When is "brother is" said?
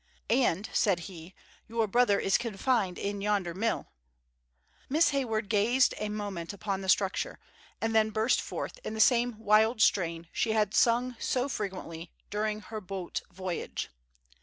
1.85-2.39